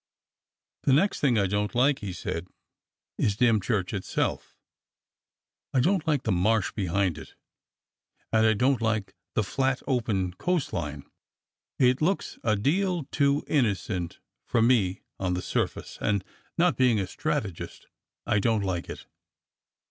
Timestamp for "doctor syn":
13.77-13.99